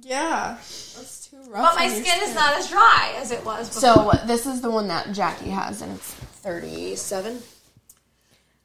[0.01, 1.73] Yeah, that's too rough.
[1.73, 3.67] but my on your skin is not as dry as it was.
[3.73, 4.11] Before.
[4.19, 7.41] So this is the one that Jackie has, and it's thirty-seven.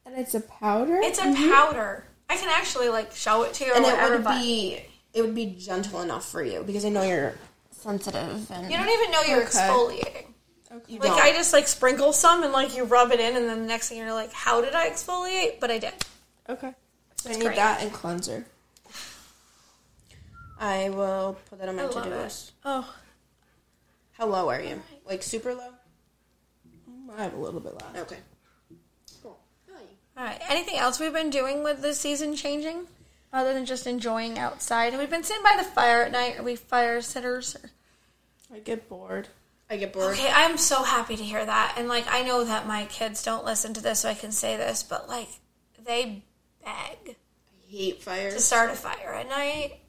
[0.05, 0.99] And it's a powder?
[1.01, 2.03] It's a powder.
[2.29, 3.85] I can actually like show it to you or Mm-hmm.
[3.85, 4.79] and it whatever, would but be
[5.13, 7.35] it would be gentle enough for you because I know you're
[7.71, 9.49] sensitive and you don't even know you're Okay.
[9.49, 10.25] exfoliating.
[10.87, 11.21] you Like don't.
[11.21, 13.89] I just like sprinkle some and like you rub it in, and then the next
[13.89, 15.59] thing you're like, how did I exfoliate?
[15.59, 15.93] But I did.
[16.49, 16.73] Okay.
[17.17, 17.55] So I need great.
[17.55, 18.45] that and cleanser.
[20.59, 22.51] I will put that on my to do list.
[22.63, 22.93] Oh,
[24.13, 24.81] How low are you?
[25.05, 25.71] Like super low?
[27.17, 27.97] I have a little bit left.
[27.97, 28.17] Okay.
[29.21, 29.37] Cool.
[30.17, 30.41] all right.
[30.49, 32.87] Anything else we've been doing with the season changing,
[33.31, 34.93] other than just enjoying outside?
[34.93, 36.39] And we've been sitting by the fire at night.
[36.39, 37.55] Are we fire sitters?
[37.55, 37.69] Or?
[38.55, 39.27] I get bored.
[39.69, 40.13] I get bored.
[40.13, 41.75] Okay, I'm so happy to hear that.
[41.77, 44.55] And like, I know that my kids don't listen to this, so I can say
[44.57, 45.29] this, but like,
[45.85, 46.23] they
[46.65, 47.15] beg
[47.73, 48.31] hate fire.
[48.31, 49.79] to start a fire at night.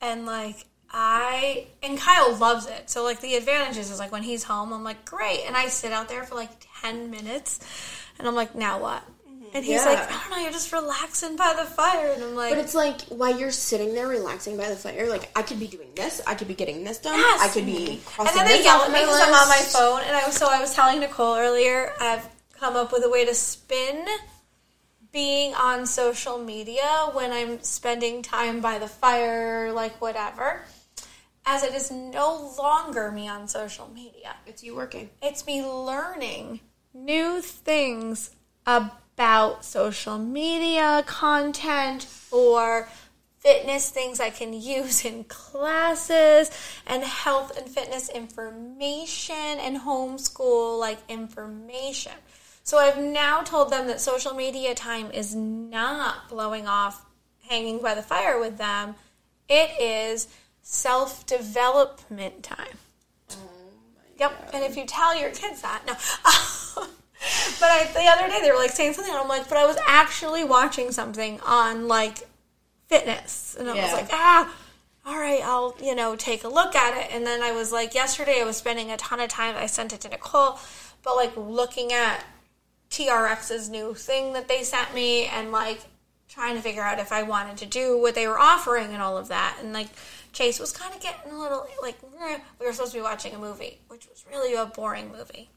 [0.00, 2.88] And like, I, and Kyle loves it.
[2.88, 5.42] So like, the advantages is like when he's home, I'm like, great.
[5.46, 6.50] And I sit out there for like
[6.80, 7.60] 10 minutes,
[8.18, 9.02] and I'm like, now what?
[9.28, 9.44] Mm-hmm.
[9.56, 9.90] And he's Yeah.
[9.90, 12.12] like, I don't know, you're just relaxing by the fire.
[12.12, 15.30] And I'm like, But it's like while you're sitting there relaxing by the fire, like
[15.36, 17.40] I could be doing this, I could be getting this done, Yes.
[17.42, 19.48] I could be And crossing then they this yell at me my because I'm on
[19.48, 20.00] my phone.
[20.06, 22.26] And I was, so I was telling Nicole earlier, I've
[22.58, 24.06] come up with a way to spin
[25.12, 30.62] being on social media when I'm spending time by the fire, like whatever,
[31.46, 34.36] as it is no longer me on social media.
[34.46, 35.10] It's you working.
[35.22, 36.60] It's me learning
[36.92, 38.30] new things
[38.66, 42.88] about social media content or
[43.38, 46.50] fitness things I can use in classes
[46.86, 52.12] and health and fitness information and homeschool like information.
[52.68, 57.02] So I've now told them that social media time is not blowing off
[57.48, 58.94] hanging by the fire with them.
[59.48, 60.28] It is
[60.60, 62.76] self development time.
[64.18, 64.50] Yep.
[64.52, 65.94] And if you tell your kids that, no.
[67.58, 69.64] but I, the other day they were like saying something, and I'm like, but I
[69.64, 72.28] was actually watching something on like
[72.88, 74.54] fitness, and I was like, ah,
[75.06, 77.16] all right, I'll you know take a look at it.
[77.16, 79.56] And then I was like, yesterday I was spending a ton of time.
[79.56, 80.58] I sent it to Nicole,
[81.02, 82.22] but like looking at
[82.90, 85.80] TRX's new thing that they sent me, and like
[86.28, 89.16] trying to figure out if I wanted to do what they were offering and all
[89.16, 89.58] of that.
[89.60, 89.88] And like
[90.32, 93.38] Chase was kind of getting a little like we were supposed to be watching a
[93.38, 95.50] movie, which was really a boring movie.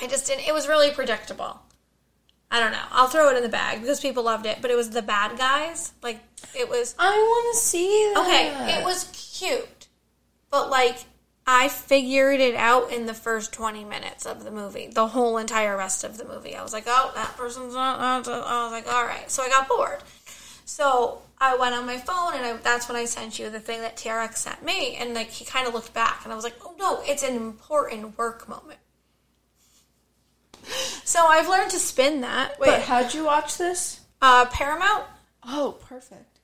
[0.00, 0.46] I just didn't.
[0.48, 1.60] It was really predictable.
[2.50, 2.84] I don't know.
[2.90, 5.38] I'll throw it in the bag because people loved it, but it was the bad
[5.38, 5.92] guys.
[6.02, 6.20] Like
[6.54, 8.22] it was I want to see that.
[8.22, 8.80] okay.
[8.80, 9.86] It was cute,
[10.50, 10.98] but like
[11.50, 14.88] I figured it out in the first twenty minutes of the movie.
[14.92, 18.18] The whole entire rest of the movie, I was like, oh, that person's not- I
[18.18, 19.30] was like, all right.
[19.30, 20.00] So I got bored.
[20.66, 23.80] So I went on my phone, and I, that's when I sent you the thing
[23.80, 24.96] that TRX sent me.
[24.96, 27.34] And like he kind of looked back, and I was like, oh no, it's an
[27.34, 28.78] important work moment.
[31.04, 32.60] So I've learned to spin that.
[32.60, 34.00] Wait, but, how'd you watch this?
[34.20, 35.04] uh, Paramount.
[35.46, 36.37] Oh, perfect.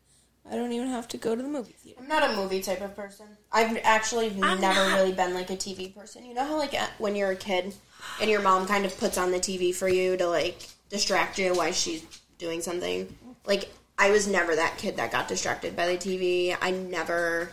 [0.50, 2.00] I don't even have to go to the movie theater.
[2.02, 3.26] I'm not a movie type of person.
[3.50, 4.96] I've actually I'm never not.
[4.96, 6.24] really been like a TV person.
[6.24, 7.74] You know how like when you're a kid
[8.20, 11.54] and your mom kind of puts on the TV for you to like distract you
[11.54, 12.04] while she's
[12.36, 13.16] doing something.
[13.46, 16.56] Like I was never that kid that got distracted by the TV.
[16.60, 17.50] I never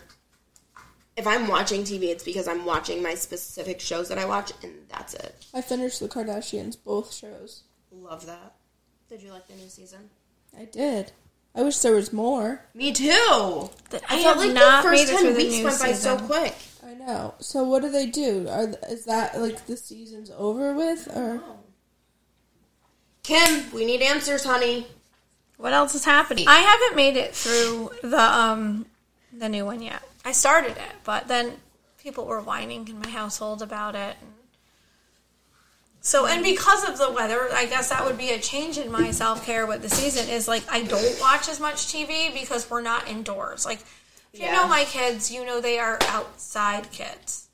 [1.15, 4.73] if I'm watching TV it's because I'm watching my specific shows that I watch and
[4.89, 5.45] that's it.
[5.54, 7.63] I finished the Kardashians, both shows.
[7.91, 8.56] Love that.
[9.08, 10.10] Did you like the new season?
[10.58, 11.12] I did.
[11.54, 12.62] I wish there was more.
[12.74, 13.10] Me too.
[13.10, 13.70] I,
[14.10, 16.56] I felt like not the first ten weeks new went by so quick.
[16.86, 17.34] I know.
[17.40, 18.48] So what do they do?
[18.50, 21.42] Are is that like the season's over with or
[23.24, 24.88] Kim, we need answers, honey.
[25.58, 26.48] What else is happening?
[26.48, 28.86] I haven't made it through the um
[29.32, 30.02] the new one yet.
[30.26, 31.54] I started it, but then
[32.02, 34.16] people were whining in my household about it.
[36.04, 39.12] So, and because of the weather, I guess that would be a change in my
[39.12, 42.82] self care with the season is like I don't watch as much TV because we're
[42.82, 43.66] not indoors.
[43.68, 43.82] Like,
[44.34, 44.54] if you Yeah.
[44.54, 47.48] know my kids, you know they are outside kids.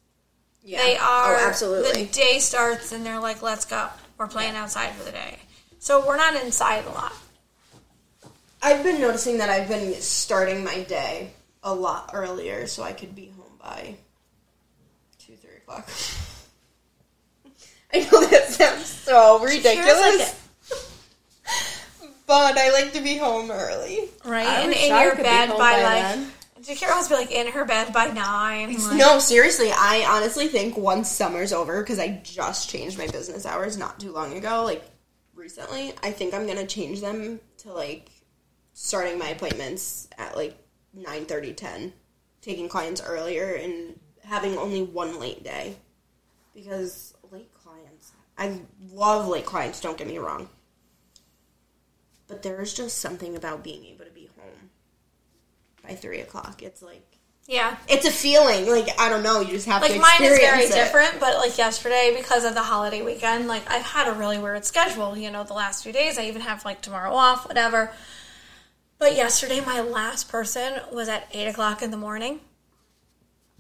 [0.64, 0.82] Yeah.
[0.82, 1.36] They oh, are.
[1.36, 2.06] Oh, absolutely.
[2.06, 3.90] The day starts and they're like, let's go.
[4.18, 5.40] We're playing outside for the day.
[5.80, 7.14] So we're not inside a lot.
[8.62, 11.32] I've been noticing that I've been starting my day
[11.64, 13.96] a lot earlier so I could be home by
[15.20, 15.90] two, three o'clock.
[17.98, 20.36] I know that sounds so ridiculous.
[22.28, 24.10] but I like to be home early.
[24.26, 24.46] Right?
[24.46, 26.02] I and wish in your could be bed by, by like.
[26.02, 26.32] then.
[26.62, 28.74] Jakira must be like in her bed by nine.
[28.74, 33.46] Like, No, seriously, I honestly think once summer's over, because I just changed my business
[33.46, 34.84] hours not too long ago, like
[35.34, 38.10] recently, I think I'm gonna change them to like
[38.74, 40.58] starting my appointments at like
[40.94, 41.94] 9 30, 10,
[42.42, 45.78] taking clients earlier and having only one late day.
[46.54, 47.07] Because late clients,
[48.38, 48.60] I
[48.92, 50.50] love late clients, don't get me wrong.
[52.28, 54.70] but there is just something about being able to be home
[55.82, 56.62] by three o'clock.
[56.62, 57.06] It's like
[57.46, 57.78] Yeah.
[57.88, 58.68] it's a feeling.
[58.70, 59.40] Like I don't know.
[59.40, 60.72] You just have Like to mine is very it.
[60.74, 64.66] different, but like yesterday because of the holiday weekend, like I've had a really weird
[64.66, 66.18] schedule, you know, the last few days.
[66.18, 67.94] I even have like tomorrow off, whatever.
[69.00, 72.42] But yesterday my last person was at eight o'clock in the morning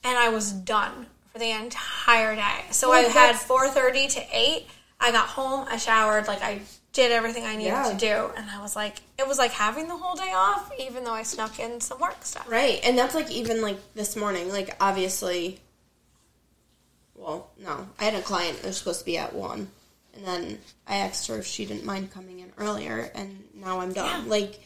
[0.04, 2.66] and I was done for the entire day.
[2.72, 4.68] So I had four thirty to eight.
[5.00, 6.62] I got home, I showered, like I
[6.92, 7.92] did everything I needed Yeah.
[7.92, 11.04] to do, and I was like, it was like having the whole day off, even
[11.04, 12.50] though I snuck in some work stuff.
[12.50, 14.50] Right, and that's like even like this morning.
[14.52, 15.60] Like obviously,
[17.16, 19.70] well, no, I had a client that was supposed to be at one,
[20.16, 23.94] and then I asked her if she didn't mind coming in earlier, and now I'm
[23.94, 24.24] done.
[24.24, 24.30] Yeah.
[24.30, 24.60] Like,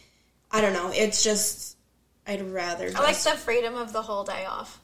[0.51, 0.91] I don't know.
[0.93, 1.75] It's just
[2.27, 2.89] I'd rather.
[2.89, 4.79] Just, I like the freedom of the whole day off.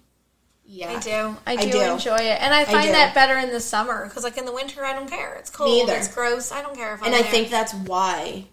[0.70, 1.38] Yeah, I do.
[1.46, 1.82] I I do, do.
[1.82, 2.92] enjoy it, and I find do.
[2.92, 5.36] that better in the summer because, like in the winter, I don't care.
[5.36, 5.84] It's cold.
[5.84, 5.98] either.
[5.98, 6.52] It's gross.
[6.52, 7.02] I don't care if.
[7.02, 7.32] I'm and I there.
[7.32, 8.46] think that's why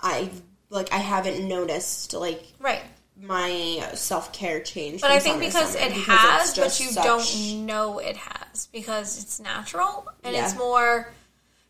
[0.00, 0.30] I
[0.68, 2.82] like I haven't noticed like right.
[3.20, 5.00] my self care change.
[5.00, 8.66] But from I think because it because has, but you such- don't know it has
[8.66, 11.12] because it's natural and it's more.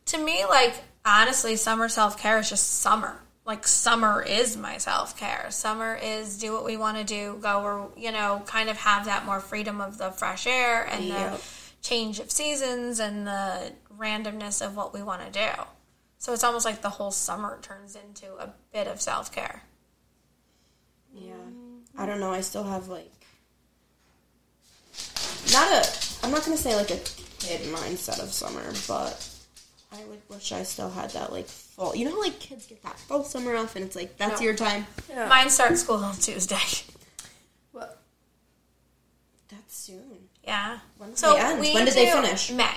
[0.06, 3.20] To me, like honestly, summer self care is just summer.
[3.50, 5.48] Like summer is my self care.
[5.50, 9.06] Summer is do what we want to do, go or you know, kind of have
[9.06, 11.40] that more freedom of the fresh air and the
[11.82, 15.62] change of seasons and the randomness of what we want to do.
[16.18, 19.64] So it's almost like the whole summer turns into a bit of self care.
[21.12, 21.32] Yeah.
[21.98, 22.30] I don't know.
[22.30, 23.10] I still have like
[25.52, 25.84] not a.
[26.22, 27.00] I'm not gonna say like a
[27.40, 29.28] kid mindset of summer, but
[29.92, 31.94] I like wish I still had that like full.
[31.96, 34.44] You know, how, like kids get that full summer off, and it's like that's No.
[34.44, 34.86] your time.
[35.28, 36.56] Mine starts school on Tuesday.
[37.72, 37.92] Well,
[39.48, 40.28] that's soon.
[40.44, 40.78] Yeah.
[40.98, 41.60] When do so they end?
[41.60, 42.50] we When did they finish?
[42.52, 42.70] May.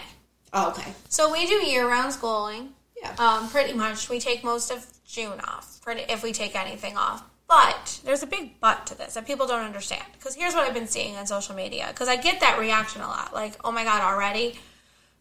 [0.54, 0.94] Oh, okay.
[1.10, 2.70] So we do year-round schooling.
[3.02, 3.16] Yeah.
[3.18, 5.82] Um, pretty much, we take most of June off.
[5.82, 7.24] Pretty, if we take anything off.
[7.48, 10.04] But there's a big but to this that people don't understand.
[10.14, 11.88] Because here's what I've been seeing on social media.
[11.90, 13.34] Because I get that reaction a lot.
[13.34, 14.60] Like, oh my god, already.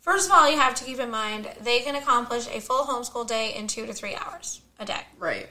[0.03, 3.27] First of all, you have to keep in mind they can accomplish a full homeschool
[3.27, 5.03] day in two to three hours a day.
[5.19, 5.49] Right.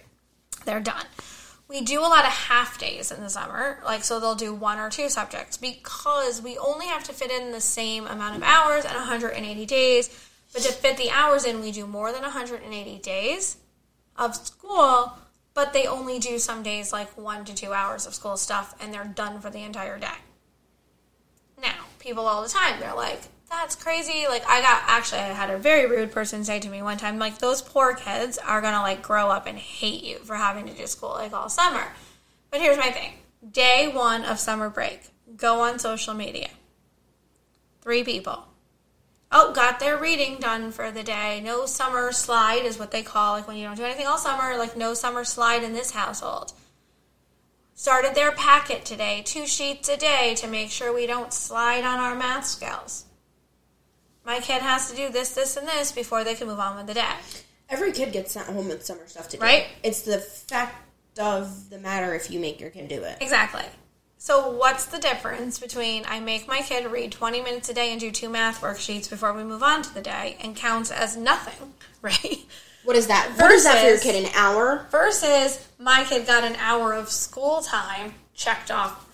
[0.65, 1.05] they're done.
[1.69, 4.77] We do a lot of half days in the summer, like so they'll do one
[4.77, 8.83] or two subjects because we only have to fit in the same amount of hours
[8.83, 10.09] and 180 days.
[10.51, 13.55] But to fit the hours in, we do more than 180 days
[14.17, 15.17] of school,
[15.53, 18.93] but they only do some days like one to two hours of school stuff and
[18.93, 20.07] they're done for the entire day.
[21.61, 24.25] Now, people all the time, they're like, that's crazy.
[24.27, 27.19] Like, I got, actually, I had a very rude person say to me one time,
[27.19, 30.73] like, those poor kids are gonna, like, grow up and hate you for having to
[30.73, 31.87] do school, like, all summer.
[32.49, 33.13] But here's my thing
[33.51, 35.01] day one of summer break,
[35.35, 36.49] go on social media.
[37.81, 38.45] Three people.
[39.31, 41.41] Oh, got their reading done for the day.
[41.43, 44.57] No summer slide is what they call, like, when you don't do anything all summer,
[44.57, 46.53] like, no summer slide in this household
[47.73, 51.97] started their packet today, two sheets a day to make sure we don't slide on
[51.99, 53.05] our math skills.
[54.25, 56.87] My kid has to do this, this, and this before they can move on with
[56.87, 57.13] the day.
[57.69, 59.43] Every kid gets sent home with summer stuff to do.
[59.43, 59.67] Right.
[59.83, 60.75] It's the fact
[61.19, 63.17] of the matter if you make your kid do it.
[63.21, 63.63] Exactly.
[64.17, 67.99] So, what's the difference between I make my kid read 20 minutes a day and
[67.99, 71.73] do two math worksheets before we move on to the day and counts as nothing,
[72.03, 72.37] right?
[72.83, 73.33] What is that?
[73.37, 74.23] what is that for your kid?
[74.23, 74.85] An hour?
[74.91, 79.10] Versus my kid got an hour of school time checked off.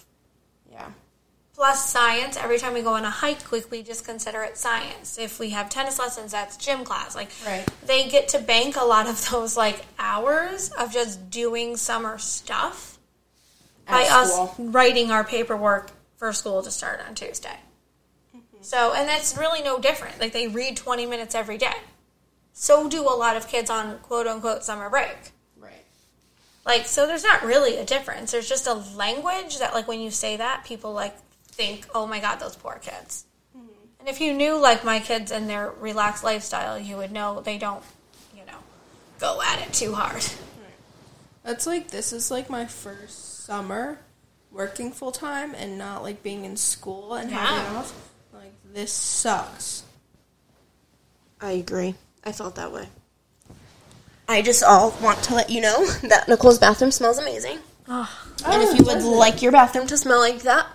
[1.58, 2.38] Plus science.
[2.38, 5.18] Every time we go on a hike, we, we just consider it science.
[5.18, 7.16] If we have tennis lessons, that's gym class.
[7.16, 7.66] Like Right.
[7.84, 13.00] they get to bank a lot of those like hours of just doing summer stuff
[13.88, 17.58] by At us writing our paperwork for school to start on Tuesday.
[18.36, 18.58] Mm-hmm.
[18.62, 20.20] So, and that's really no different.
[20.20, 21.78] Like they read 20 minutes every day.
[22.54, 25.18] So do a lot of kids on quote unquote summer break.
[25.60, 25.86] Right.
[26.68, 28.32] Like, so there's not really a difference.
[28.32, 31.16] There's just a language that, like, when you say that, people, like,
[31.58, 33.26] think, oh my God, those poor kids.
[34.00, 37.58] And if you knew, like, my kids and their relaxed lifestyle, you would know they
[37.58, 37.84] don't,
[38.36, 38.60] you know,
[39.20, 40.24] go at it too hard.
[41.44, 44.00] That's like this is like my first summer
[44.52, 48.12] working full time and not like being in school and having off.
[48.34, 49.84] Like this sucks.
[51.40, 51.96] I agree.
[52.26, 52.90] I felt that way.
[54.28, 57.60] I just all want to let you know that Nicole's bathroom smells amazing.
[58.46, 60.68] and if you would oh, like your bathroom to smell like that,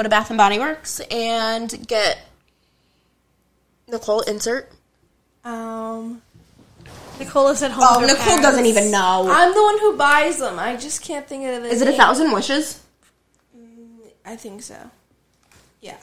[0.00, 2.18] go to Bath and Body Works and get
[3.86, 4.70] Nicole insert.
[5.44, 6.22] Um,
[7.18, 7.84] Nicole is at home.
[7.86, 9.28] Oh, with her Nicole doesn't even know.
[9.30, 10.58] I'm the one who buys them.
[10.58, 11.68] I just can't think of the.
[11.68, 12.82] Is it a thousand wishes?
[14.24, 14.90] I think so.
[15.82, 15.96] Yeah.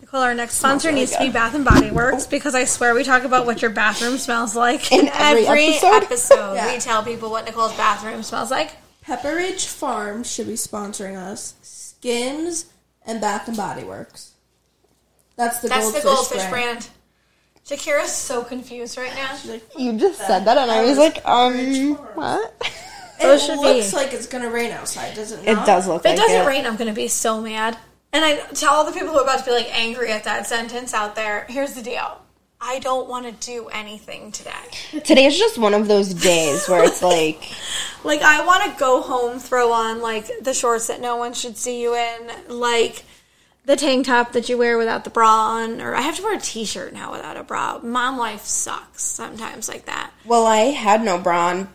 [0.00, 3.02] Nicole, our next sponsor needs to be Bath and Body Works because I swear we
[3.04, 6.02] talk about what your bathroom smells like in, In every every, episode?
[6.04, 6.54] episode.
[6.54, 6.72] Yeah.
[6.72, 8.72] We tell people what Nicole's bathroom smells like.
[9.04, 11.54] Pepperidge Farm should be sponsoring us.
[12.00, 12.66] Skims
[13.04, 14.32] and Bath and Body Works.
[15.36, 16.50] That's the That's goldfish, the goldfish brand.
[16.50, 16.88] brand.
[17.66, 19.36] Jakira's so confused right now.
[19.76, 22.54] You just said that, and I was like, um, what?
[22.62, 23.96] It Those should looks be.
[23.96, 25.66] like it's gonna rain outside, doesn't it It not?
[25.66, 26.46] does look If it like doesn't it.
[26.46, 27.76] rain, I'm going to be so mad.
[28.14, 30.46] And I tell all the people who are about to be like angry at that
[30.46, 31.44] sentence out there.
[31.50, 32.18] Here's the deal.
[32.60, 34.50] I don't want to do anything today.
[35.04, 37.42] Today is just one of those days where it's like,
[38.02, 41.56] Like I want to go home, throw on like the shorts that no one should
[41.56, 43.04] see you in, like
[43.66, 46.36] the tank top that you wear without the bra on, or I have to wear
[46.36, 47.78] a t-shirt now without a bra.
[47.82, 50.12] Mom life sucks sometimes like that.
[50.24, 51.68] well, I had no bra on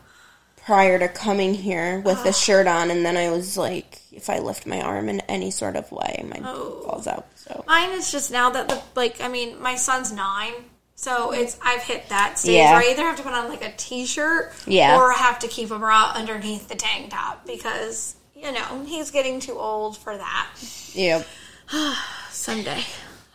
[0.58, 4.40] prior to coming here with the shirt on, and then I was like, if I
[4.40, 7.12] lift my arm in any sort of way, my falls oh.
[7.12, 7.28] out.
[7.36, 10.54] So Mine is just now that the like I mean my son's nine,
[10.96, 12.72] so it's I've hit that stage Yeah.
[12.74, 14.98] where I either have to put on like a t-shirt, Yeah.
[14.98, 19.12] or I have to keep a bra underneath the tank top because you know he's
[19.12, 20.48] getting too old for that.
[20.94, 21.24] yeah,
[22.30, 22.84] someday.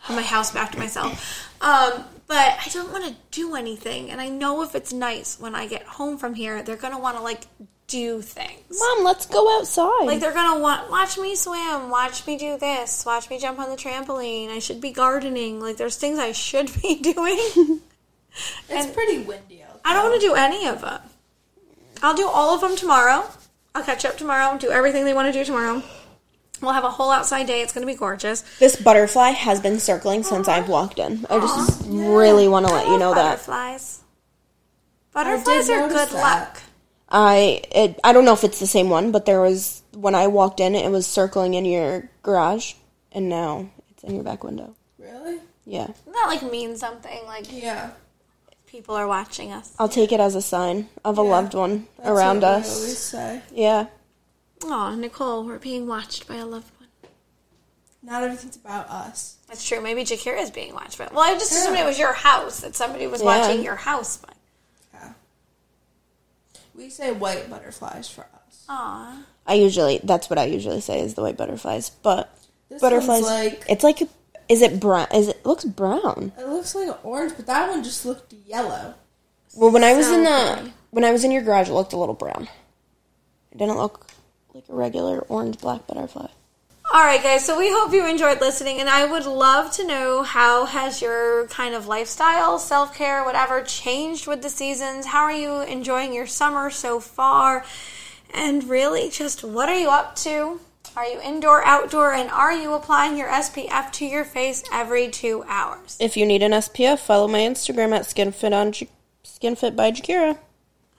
[0.01, 1.47] Have my house back to myself.
[1.61, 5.53] Um, but I don't want to do anything, and I know if it's nice when
[5.53, 7.45] I get home from here, they're gonna want to like
[7.91, 8.79] do things.
[8.79, 10.05] mom, let's go outside.
[10.05, 13.69] Like they're gonna want watch me swim, watch me do this, watch me jump on
[13.69, 14.49] the trampoline.
[14.49, 15.59] I should be gardening.
[15.59, 17.81] Like there's things I should be doing.
[18.69, 19.81] It's pretty windy out.
[19.83, 21.01] I don't want to do any of them.
[22.01, 23.29] I'll do all of them tomorrow.
[23.75, 24.57] I'll catch up tomorrow.
[24.57, 25.83] Do everything they want to do tomorrow.
[26.61, 27.61] We'll have a whole outside day.
[27.61, 28.41] It's gonna be gorgeous.
[28.59, 31.25] this butterfly has been circling since I've walked in.
[31.29, 33.31] I just really want to let you know that.
[33.31, 34.01] Butterflies.
[35.11, 36.13] Butterflies are good that.
[36.13, 36.61] luck.
[37.11, 40.27] I it, I don't know if it's the same one, but there was when I
[40.27, 42.73] walked in, it was circling in your garage,
[43.11, 44.75] and now it's in your back window.
[44.97, 45.39] Really?
[45.65, 47.19] Yeah, Doesn't that like mean something?
[47.25, 47.91] Like Yeah.
[48.65, 49.73] people are watching us.
[49.77, 52.75] I'll take it as a sign of a loved one That's around what us.
[52.79, 53.41] always say.
[53.53, 53.87] Yeah,
[54.63, 56.87] Oh, Nicole, we're being watched by a loved one.
[58.03, 59.37] Not everything's about us.
[59.47, 59.81] That's true.
[59.81, 61.07] Maybe Jakira is being watched by.
[61.11, 63.25] Well, I just assumed it was your house that somebody was Yeah.
[63.25, 64.17] watching your house.
[64.17, 64.35] But Yeah.
[66.81, 68.65] We say white butterflies for us.
[68.67, 72.35] aw, I usually that's what I usually say is the white butterflies, but
[72.69, 74.01] This butterflies like it's like
[74.49, 75.05] is it brown?
[75.13, 76.31] Is it looks brown?
[76.39, 78.95] it looks like orange, but that one just looked yellow.
[79.55, 80.73] Well, when I was in the pretty.
[80.89, 82.47] when I was in your garage, it looked a little brown.
[83.51, 84.07] It didn't look
[84.55, 86.29] like a regular orange black butterfly.
[86.93, 87.45] All right, guys.
[87.45, 91.47] So we hope you enjoyed listening, and I would love to know how has your
[91.47, 95.05] kind of lifestyle, self care, whatever, changed with the seasons.
[95.05, 97.63] How are you enjoying your summer so far?
[98.33, 100.59] And really, just what are you up to?
[100.97, 105.45] Are you indoor, outdoor, and are you applying your SPF to your face every two
[105.47, 105.95] hours?
[105.97, 108.89] If you need an SPF, follow my Instagram at skinfit on J-
[109.23, 110.37] skinfit by Jakira.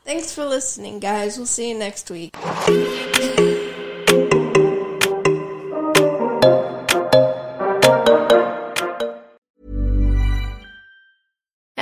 [0.07, 1.37] Thanks for listening, guys.
[1.37, 2.35] We'll see you next week.